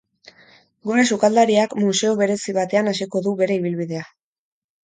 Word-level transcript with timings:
Gure 0.91 1.03
sukaldariak 1.15 1.77
museo 1.83 2.13
berezi 2.23 2.57
batean 2.61 2.93
hasiko 2.93 3.23
du 3.29 3.35
bere 3.43 3.59
ibilbidea. 3.63 4.09